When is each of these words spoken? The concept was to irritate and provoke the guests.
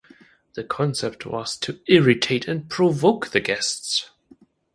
The 0.55 0.63
concept 0.63 1.27
was 1.27 1.55
to 1.57 1.79
irritate 1.85 2.47
and 2.47 2.67
provoke 2.67 3.27
the 3.29 3.39
guests. 3.39 4.09